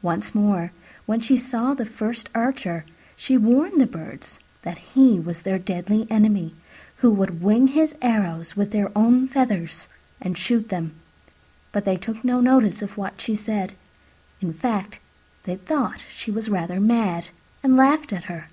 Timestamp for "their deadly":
5.42-6.06